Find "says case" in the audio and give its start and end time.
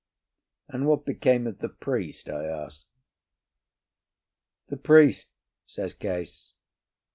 5.67-6.53